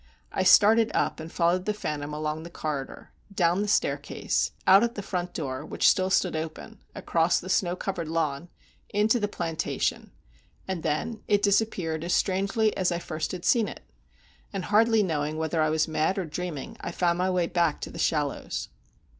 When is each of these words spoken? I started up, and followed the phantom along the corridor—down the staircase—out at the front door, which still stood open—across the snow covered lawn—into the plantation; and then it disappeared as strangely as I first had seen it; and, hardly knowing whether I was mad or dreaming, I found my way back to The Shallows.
I 0.31 0.41
started 0.41 0.89
up, 0.95 1.19
and 1.19 1.31
followed 1.31 1.65
the 1.65 1.75
phantom 1.75 2.11
along 2.11 2.41
the 2.41 2.49
corridor—down 2.49 3.61
the 3.61 3.67
staircase—out 3.67 4.81
at 4.83 4.95
the 4.95 5.03
front 5.03 5.35
door, 5.35 5.63
which 5.63 5.87
still 5.87 6.09
stood 6.09 6.35
open—across 6.35 7.39
the 7.39 7.49
snow 7.49 7.75
covered 7.75 8.07
lawn—into 8.07 9.19
the 9.19 9.27
plantation; 9.27 10.09
and 10.67 10.81
then 10.81 11.21
it 11.27 11.43
disappeared 11.43 12.03
as 12.03 12.13
strangely 12.15 12.75
as 12.75 12.91
I 12.91 12.97
first 12.97 13.31
had 13.31 13.45
seen 13.45 13.67
it; 13.67 13.83
and, 14.51 14.65
hardly 14.65 15.03
knowing 15.03 15.37
whether 15.37 15.61
I 15.61 15.69
was 15.69 15.87
mad 15.87 16.17
or 16.17 16.25
dreaming, 16.25 16.77
I 16.81 16.91
found 16.91 17.19
my 17.19 17.29
way 17.29 17.45
back 17.45 17.79
to 17.81 17.91
The 17.91 17.99
Shallows. 17.99 18.69